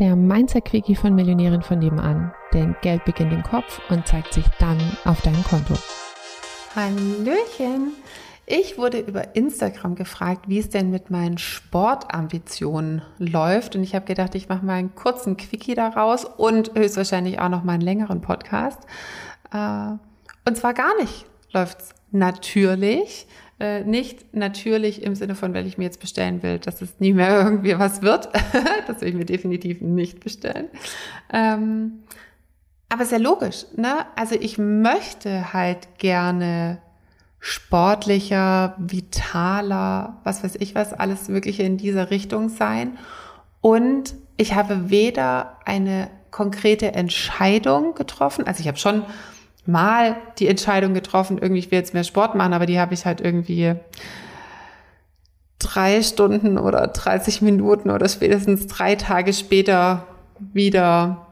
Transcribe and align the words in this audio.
der 0.00 0.16
Mindset-Quickie 0.16 0.96
von 0.96 1.14
Millionären 1.14 1.62
von 1.62 1.78
nebenan. 1.78 2.32
Denn 2.54 2.74
Geld 2.80 3.04
beginnt 3.04 3.32
im 3.32 3.42
Kopf 3.42 3.80
und 3.90 4.06
zeigt 4.08 4.32
sich 4.32 4.46
dann 4.58 4.78
auf 5.04 5.20
deinem 5.20 5.44
Konto. 5.44 5.74
Hallöchen! 6.74 7.92
Ich 8.46 8.78
wurde 8.78 8.98
über 8.98 9.36
Instagram 9.36 9.94
gefragt, 9.94 10.48
wie 10.48 10.58
es 10.58 10.70
denn 10.70 10.90
mit 10.90 11.10
meinen 11.10 11.38
Sportambitionen 11.38 13.02
läuft. 13.18 13.76
Und 13.76 13.84
ich 13.84 13.94
habe 13.94 14.06
gedacht, 14.06 14.34
ich 14.34 14.48
mache 14.48 14.64
mal 14.64 14.74
einen 14.74 14.94
kurzen 14.96 15.36
Quickie 15.36 15.74
daraus 15.74 16.24
und 16.24 16.74
höchstwahrscheinlich 16.74 17.38
auch 17.38 17.48
noch 17.48 17.62
mal 17.62 17.74
einen 17.74 17.82
längeren 17.82 18.22
Podcast. 18.22 18.80
Äh, 19.52 19.92
und 20.48 20.56
zwar 20.56 20.74
gar 20.74 20.96
nicht 21.00 21.26
läuft 21.52 21.80
es 21.80 21.94
natürlich. 22.10 23.26
Äh, 23.58 23.84
nicht 23.84 24.34
natürlich 24.34 25.02
im 25.02 25.14
Sinne 25.14 25.34
von, 25.34 25.52
wenn 25.52 25.66
ich 25.66 25.76
mir 25.76 25.84
jetzt 25.84 26.00
bestellen 26.00 26.42
will, 26.42 26.58
dass 26.58 26.80
es 26.80 26.98
nie 26.98 27.12
mehr 27.12 27.44
irgendwie 27.44 27.78
was 27.78 28.00
wird. 28.00 28.30
das 28.86 29.00
will 29.00 29.08
ich 29.08 29.14
mir 29.14 29.26
definitiv 29.26 29.82
nicht 29.82 30.20
bestellen. 30.20 30.68
Ähm, 31.30 32.04
aber 32.88 33.04
sehr 33.04 33.18
logisch, 33.18 33.66
ne? 33.76 34.06
Also 34.16 34.34
ich 34.34 34.58
möchte 34.58 35.52
halt 35.52 35.98
gerne 35.98 36.78
sportlicher, 37.38 38.74
vitaler, 38.78 40.20
was 40.24 40.42
weiß 40.42 40.56
ich 40.56 40.74
was, 40.74 40.92
alles 40.92 41.28
Mögliche 41.28 41.62
in 41.62 41.76
dieser 41.76 42.10
Richtung 42.10 42.48
sein. 42.48 42.98
Und 43.60 44.14
ich 44.36 44.54
habe 44.54 44.90
weder 44.90 45.58
eine 45.66 46.10
konkrete 46.30 46.94
Entscheidung 46.94 47.94
getroffen, 47.94 48.46
also 48.46 48.60
ich 48.60 48.68
habe 48.68 48.78
schon 48.78 49.02
mal 49.66 50.16
die 50.38 50.48
Entscheidung 50.48 50.94
getroffen, 50.94 51.38
irgendwie, 51.38 51.60
ich 51.60 51.70
will 51.70 51.78
jetzt 51.78 51.94
mehr 51.94 52.04
Sport 52.04 52.34
machen, 52.34 52.52
aber 52.52 52.66
die 52.66 52.80
habe 52.80 52.94
ich 52.94 53.04
halt 53.06 53.20
irgendwie 53.20 53.74
drei 55.58 56.02
Stunden 56.02 56.58
oder 56.58 56.86
30 56.86 57.42
Minuten 57.42 57.90
oder 57.90 58.08
spätestens 58.08 58.66
drei 58.66 58.96
Tage 58.96 59.32
später 59.32 60.06
wieder 60.38 61.26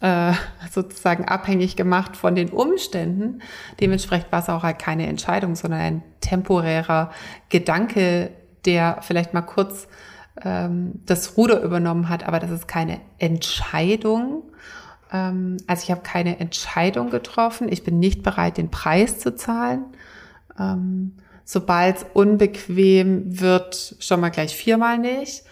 äh, 0.00 0.32
sozusagen 0.70 1.26
abhängig 1.26 1.76
gemacht 1.76 2.16
von 2.16 2.34
den 2.34 2.48
Umständen. 2.48 3.42
Dementsprechend 3.80 4.32
war 4.32 4.40
es 4.40 4.48
auch 4.48 4.62
halt 4.62 4.78
keine 4.78 5.06
Entscheidung, 5.06 5.54
sondern 5.54 5.80
ein 5.80 6.02
temporärer 6.20 7.10
Gedanke, 7.50 8.30
der 8.64 8.98
vielleicht 9.02 9.34
mal 9.34 9.42
kurz 9.42 9.88
ähm, 10.42 11.00
das 11.06 11.36
Ruder 11.36 11.62
übernommen 11.62 12.08
hat, 12.08 12.26
aber 12.26 12.38
das 12.40 12.50
ist 12.50 12.68
keine 12.68 13.00
Entscheidung. 13.18 14.44
Ähm, 15.12 15.56
also 15.66 15.84
ich 15.84 15.90
habe 15.90 16.02
keine 16.02 16.40
Entscheidung 16.40 17.10
getroffen. 17.10 17.68
Ich 17.70 17.84
bin 17.84 17.98
nicht 17.98 18.22
bereit, 18.22 18.56
den 18.56 18.70
Preis 18.70 19.18
zu 19.18 19.34
zahlen. 19.34 19.84
Ähm, 20.58 21.14
Sobald 21.52 21.96
es 21.96 22.06
unbequem 22.12 23.40
wird, 23.40 23.96
schon 23.98 24.20
mal 24.20 24.28
gleich 24.28 24.54
viermal 24.54 24.98
nicht. 24.98 25.42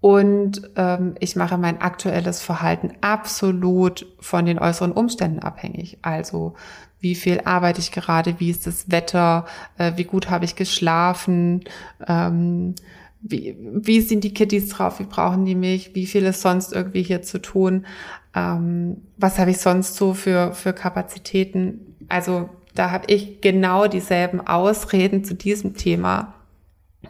Und 0.00 0.70
ähm, 0.76 1.16
ich 1.18 1.34
mache 1.34 1.58
mein 1.58 1.80
aktuelles 1.80 2.40
Verhalten 2.40 2.92
absolut 3.00 4.06
von 4.20 4.46
den 4.46 4.60
äußeren 4.60 4.92
Umständen 4.92 5.40
abhängig. 5.40 5.98
Also 6.02 6.54
wie 7.00 7.16
viel 7.16 7.40
arbeite 7.44 7.80
ich 7.80 7.90
gerade, 7.90 8.38
wie 8.38 8.50
ist 8.50 8.68
das 8.68 8.92
Wetter, 8.92 9.46
äh, 9.78 9.94
wie 9.96 10.04
gut 10.04 10.30
habe 10.30 10.44
ich 10.44 10.54
geschlafen, 10.54 11.64
ähm, 12.06 12.76
wie, 13.22 13.56
wie 13.58 14.00
sind 14.00 14.24
die 14.24 14.34
Kitties 14.34 14.68
drauf, 14.68 14.98
wie 14.98 15.04
brauchen 15.04 15.44
die 15.44 15.54
mich, 15.54 15.94
wie 15.94 16.06
viel 16.06 16.24
ist 16.24 16.42
sonst 16.42 16.72
irgendwie 16.72 17.02
hier 17.02 17.22
zu 17.22 17.40
tun, 17.40 17.86
ähm, 18.34 18.98
was 19.16 19.38
habe 19.38 19.52
ich 19.52 19.58
sonst 19.58 19.94
so 19.94 20.12
für, 20.12 20.52
für 20.52 20.72
Kapazitäten. 20.72 21.94
Also 22.08 22.50
da 22.74 22.90
habe 22.90 23.04
ich 23.08 23.40
genau 23.40 23.86
dieselben 23.86 24.40
Ausreden 24.40 25.24
zu 25.24 25.34
diesem 25.34 25.76
Thema, 25.76 26.34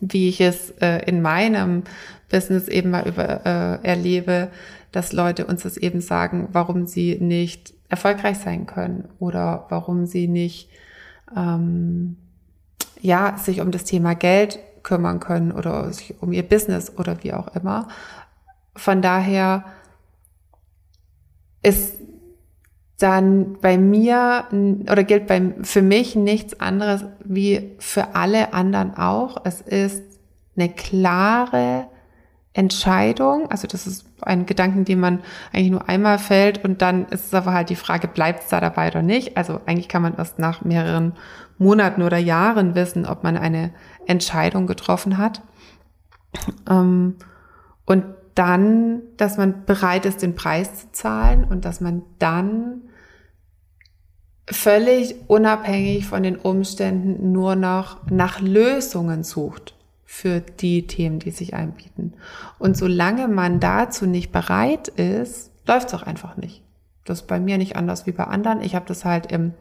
wie 0.00 0.28
ich 0.28 0.40
es 0.40 0.70
äh, 0.80 1.02
in 1.06 1.20
meinem 1.20 1.82
Business 2.30 2.68
eben 2.68 2.90
mal 2.90 3.06
über, 3.06 3.46
äh, 3.46 3.86
erlebe, 3.86 4.50
dass 4.92 5.12
Leute 5.12 5.46
uns 5.46 5.62
das 5.62 5.76
eben 5.76 6.00
sagen, 6.00 6.48
warum 6.52 6.86
sie 6.86 7.18
nicht 7.20 7.74
erfolgreich 7.88 8.38
sein 8.38 8.66
können 8.66 9.08
oder 9.18 9.66
warum 9.68 10.06
sie 10.06 10.28
nicht 10.28 10.70
ähm, 11.36 12.16
ja 13.00 13.36
sich 13.38 13.60
um 13.60 13.70
das 13.70 13.84
Thema 13.84 14.14
Geld 14.14 14.58
kümmern 14.82 15.20
können 15.20 15.52
oder 15.52 15.92
sich 15.92 16.14
um 16.20 16.32
ihr 16.32 16.42
Business 16.42 16.92
oder 16.96 17.22
wie 17.22 17.32
auch 17.32 17.48
immer. 17.54 17.88
Von 18.74 19.02
daher 19.02 19.64
ist 21.62 21.94
dann 22.98 23.58
bei 23.60 23.78
mir 23.78 24.46
oder 24.90 25.04
gilt 25.04 25.26
bei, 25.26 25.54
für 25.62 25.82
mich 25.82 26.16
nichts 26.16 26.58
anderes 26.58 27.04
wie 27.24 27.76
für 27.78 28.14
alle 28.14 28.52
anderen 28.52 28.96
auch. 28.96 29.42
Es 29.44 29.60
ist 29.60 30.02
eine 30.56 30.68
klare 30.68 31.86
Entscheidung. 32.52 33.50
Also 33.50 33.68
das 33.68 33.86
ist 33.86 34.06
ein 34.22 34.46
Gedanken, 34.46 34.84
den 34.84 35.00
man 35.00 35.20
eigentlich 35.52 35.70
nur 35.70 35.88
einmal 35.88 36.18
fällt 36.18 36.64
und 36.64 36.82
dann 36.82 37.06
ist 37.06 37.26
es 37.26 37.34
aber 37.34 37.52
halt 37.52 37.70
die 37.70 37.76
Frage, 37.76 38.08
bleibt 38.08 38.44
es 38.44 38.48
da 38.48 38.60
dabei 38.60 38.88
oder 38.88 39.02
nicht? 39.02 39.36
Also 39.36 39.60
eigentlich 39.66 39.88
kann 39.88 40.02
man 40.02 40.16
erst 40.16 40.38
nach 40.38 40.64
mehreren 40.64 41.12
Monaten 41.58 42.02
oder 42.02 42.18
Jahren 42.18 42.74
wissen, 42.74 43.06
ob 43.06 43.22
man 43.22 43.36
eine 43.36 43.72
Entscheidung 44.06 44.66
getroffen 44.66 45.18
hat. 45.18 45.42
Ähm, 46.68 47.16
und 47.84 48.04
dann, 48.34 49.02
dass 49.16 49.36
man 49.36 49.64
bereit 49.64 50.06
ist, 50.06 50.22
den 50.22 50.34
Preis 50.34 50.74
zu 50.74 50.92
zahlen 50.92 51.44
und 51.44 51.64
dass 51.64 51.80
man 51.80 52.02
dann 52.18 52.82
völlig 54.50 55.16
unabhängig 55.28 56.06
von 56.06 56.22
den 56.22 56.36
Umständen 56.36 57.32
nur 57.32 57.56
noch 57.56 58.08
nach 58.10 58.40
Lösungen 58.40 59.22
sucht 59.22 59.77
für 60.10 60.40
die 60.40 60.86
Themen, 60.86 61.18
die 61.18 61.30
sich 61.30 61.52
einbieten. 61.52 62.14
Und 62.58 62.78
solange 62.78 63.28
man 63.28 63.60
dazu 63.60 64.06
nicht 64.06 64.32
bereit 64.32 64.88
ist, 64.88 65.50
läuft 65.66 65.88
es 65.88 65.94
auch 65.94 66.02
einfach 66.02 66.38
nicht. 66.38 66.62
Das 67.04 67.20
ist 67.20 67.26
bei 67.26 67.38
mir 67.38 67.58
nicht 67.58 67.76
anders 67.76 68.06
wie 68.06 68.12
bei 68.12 68.24
anderen. 68.24 68.62
Ich 68.62 68.74
habe 68.74 68.86
das 68.86 69.04
halt 69.04 69.30
im, 69.30 69.52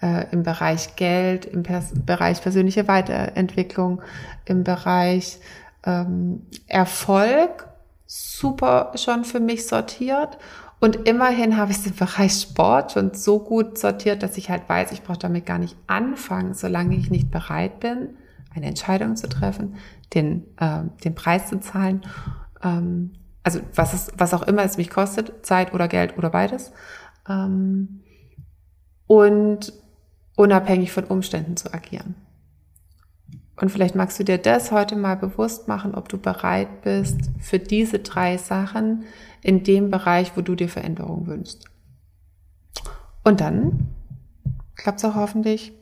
äh, 0.00 0.26
im 0.30 0.44
Bereich 0.44 0.94
Geld, 0.94 1.44
im 1.44 1.64
Pers 1.64 1.90
Bereich 2.06 2.40
persönliche 2.40 2.86
Weiterentwicklung, 2.86 4.00
im 4.44 4.62
Bereich 4.62 5.40
ähm, 5.84 6.46
Erfolg 6.68 7.66
super 8.06 8.92
schon 8.94 9.24
für 9.24 9.40
mich 9.40 9.66
sortiert 9.66 10.38
und 10.78 11.08
immerhin 11.08 11.56
habe 11.56 11.72
ich 11.72 11.78
es 11.78 11.86
im 11.86 11.96
Bereich 11.96 12.32
Sport 12.32 12.92
schon 12.92 13.12
so 13.12 13.40
gut 13.40 13.76
sortiert, 13.76 14.22
dass 14.22 14.38
ich 14.38 14.50
halt 14.50 14.68
weiß, 14.68 14.92
ich 14.92 15.02
brauche 15.02 15.18
damit 15.18 15.46
gar 15.46 15.58
nicht 15.58 15.76
anfangen, 15.88 16.54
solange 16.54 16.94
ich 16.94 17.10
nicht 17.10 17.30
bereit 17.30 17.80
bin, 17.80 18.10
eine 18.54 18.66
Entscheidung 18.66 19.16
zu 19.16 19.28
treffen, 19.28 19.76
den, 20.14 20.44
äh, 20.58 20.82
den 21.04 21.14
Preis 21.14 21.48
zu 21.48 21.60
zahlen. 21.60 22.02
Ähm, 22.62 23.12
also 23.42 23.60
was, 23.74 23.94
es, 23.94 24.12
was 24.16 24.34
auch 24.34 24.42
immer 24.42 24.62
es 24.62 24.76
mich 24.76 24.90
kostet, 24.90 25.46
Zeit 25.46 25.72
oder 25.72 25.88
Geld 25.88 26.18
oder 26.18 26.30
beides. 26.30 26.72
Ähm, 27.28 28.00
und 29.06 29.72
unabhängig 30.36 30.92
von 30.92 31.04
Umständen 31.04 31.56
zu 31.56 31.72
agieren. 31.72 32.14
Und 33.56 33.70
vielleicht 33.70 33.94
magst 33.94 34.18
du 34.18 34.24
dir 34.24 34.38
das 34.38 34.72
heute 34.72 34.96
mal 34.96 35.16
bewusst 35.16 35.68
machen, 35.68 35.94
ob 35.94 36.08
du 36.08 36.16
bereit 36.16 36.80
bist 36.82 37.30
für 37.40 37.58
diese 37.58 37.98
drei 37.98 38.38
Sachen 38.38 39.04
in 39.42 39.64
dem 39.64 39.90
Bereich, 39.90 40.36
wo 40.36 40.40
du 40.40 40.54
dir 40.54 40.68
Veränderung 40.68 41.26
wünschst. 41.26 41.66
Und 43.22 43.40
dann 43.40 43.88
klappt 44.76 45.00
es 45.00 45.04
auch 45.04 45.14
hoffentlich 45.14 45.74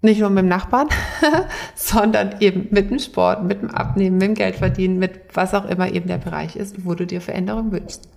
nicht 0.00 0.20
nur 0.20 0.30
mit 0.30 0.42
dem 0.42 0.48
Nachbarn, 0.48 0.88
sondern 1.74 2.36
eben 2.40 2.68
mit 2.70 2.90
dem 2.90 2.98
Sport, 2.98 3.44
mit 3.44 3.62
dem 3.62 3.70
Abnehmen, 3.70 4.18
mit 4.18 4.28
dem 4.28 4.34
Geldverdienen, 4.34 4.98
mit 4.98 5.20
was 5.34 5.54
auch 5.54 5.64
immer 5.64 5.92
eben 5.92 6.08
der 6.08 6.18
Bereich 6.18 6.56
ist, 6.56 6.84
wo 6.84 6.94
du 6.94 7.06
dir 7.06 7.20
Veränderung 7.20 7.72
wünschst. 7.72 8.08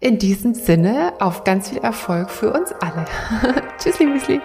In 0.00 0.18
diesem 0.18 0.54
Sinne 0.54 1.12
auf 1.20 1.44
ganz 1.44 1.68
viel 1.68 1.78
Erfolg 1.78 2.28
für 2.30 2.52
uns 2.52 2.72
alle. 2.72 3.04
Tschüssli, 3.78 4.06
Müsli. 4.06 4.40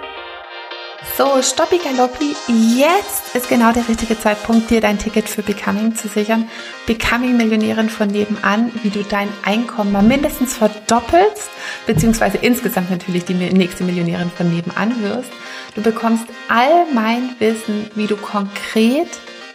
So, 1.15 1.41
Stoppi 1.43 1.77
Galoppi, 1.77 2.35
jetzt 2.75 3.35
ist 3.35 3.49
genau 3.49 3.71
der 3.71 3.87
richtige 3.87 4.19
Zeitpunkt, 4.19 4.69
dir 4.69 4.81
dein 4.81 4.97
Ticket 4.97 5.29
für 5.29 5.43
Becoming 5.43 5.95
zu 5.95 6.07
sichern. 6.07 6.49
Becoming 6.87 7.37
Millionärin 7.37 7.89
von 7.89 8.07
nebenan, 8.07 8.71
wie 8.81 8.89
du 8.89 9.03
dein 9.03 9.29
Einkommen 9.45 9.91
mal 9.91 10.01
mindestens 10.01 10.57
verdoppelst, 10.57 11.49
beziehungsweise 11.85 12.37
insgesamt 12.37 12.89
natürlich 12.89 13.25
die 13.25 13.35
nächste 13.35 13.83
Millionärin 13.83 14.31
von 14.31 14.53
nebenan 14.53 15.03
wirst. 15.03 15.29
Du 15.75 15.83
bekommst 15.83 16.25
all 16.49 16.85
mein 16.93 17.29
Wissen, 17.37 17.91
wie 17.93 18.07
du 18.07 18.17
konkret 18.17 19.09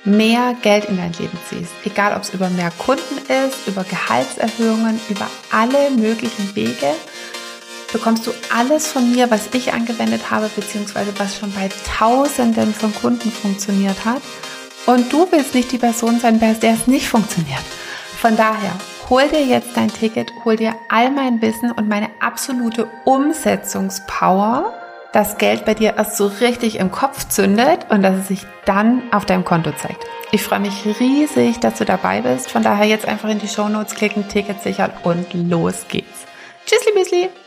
mehr 0.04 0.54
Geld 0.62 0.84
in 0.86 0.96
dein 0.96 1.12
Leben 1.12 1.38
ziehst. 1.48 1.72
Egal, 1.84 2.14
ob 2.16 2.22
es 2.22 2.34
über 2.34 2.50
mehr 2.50 2.72
Kunden 2.78 3.18
ist, 3.18 3.66
über 3.66 3.84
Gehaltserhöhungen, 3.84 5.00
über 5.08 5.28
alle 5.50 5.90
möglichen 5.90 6.54
Wege 6.54 6.94
bekommst 7.92 8.26
du 8.26 8.32
alles 8.56 8.90
von 8.90 9.12
mir, 9.12 9.30
was 9.30 9.48
ich 9.52 9.72
angewendet 9.72 10.30
habe, 10.30 10.50
beziehungsweise 10.54 11.12
was 11.18 11.36
schon 11.38 11.52
bei 11.52 11.68
Tausenden 11.98 12.74
von 12.74 12.94
Kunden 12.94 13.30
funktioniert 13.30 14.04
hat. 14.04 14.22
Und 14.86 15.12
du 15.12 15.30
willst 15.30 15.54
nicht 15.54 15.70
die 15.70 15.78
Person 15.78 16.18
sein, 16.18 16.40
bei 16.40 16.52
der 16.54 16.72
es 16.72 16.86
nicht 16.86 17.08
funktioniert. 17.08 17.62
Von 18.18 18.36
daher, 18.36 18.72
hol 19.08 19.28
dir 19.28 19.44
jetzt 19.44 19.76
dein 19.76 19.92
Ticket, 19.92 20.32
hol 20.44 20.56
dir 20.56 20.74
all 20.88 21.10
mein 21.10 21.40
Wissen 21.40 21.70
und 21.70 21.88
meine 21.88 22.08
absolute 22.20 22.88
Umsetzungspower 23.04 24.72
das 25.12 25.36
Geld 25.36 25.64
bei 25.64 25.74
dir 25.74 25.94
erst 25.96 26.16
so 26.16 26.26
richtig 26.26 26.78
im 26.78 26.90
Kopf 26.90 27.28
zündet 27.28 27.86
und 27.90 28.02
dass 28.02 28.16
es 28.16 28.28
sich 28.28 28.46
dann 28.64 29.02
auf 29.12 29.26
deinem 29.26 29.44
Konto 29.44 29.70
zeigt. 29.72 30.04
Ich 30.32 30.42
freue 30.42 30.60
mich 30.60 30.86
riesig, 30.98 31.60
dass 31.60 31.78
du 31.78 31.84
dabei 31.84 32.22
bist. 32.22 32.50
Von 32.50 32.62
daher 32.62 32.86
jetzt 32.86 33.06
einfach 33.06 33.28
in 33.28 33.38
die 33.38 33.48
Show 33.48 33.68
Notes 33.68 33.94
klicken, 33.94 34.26
Ticket 34.28 34.62
sichern 34.62 34.90
und 35.02 35.26
los 35.34 35.84
geht's. 35.88 36.26
Tschüssli, 36.64 36.92
Müsli! 36.94 37.41